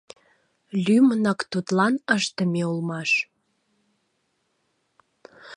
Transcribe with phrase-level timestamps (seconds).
[0.85, 3.11] Лӱмынак тудлан ыштыме улмаш.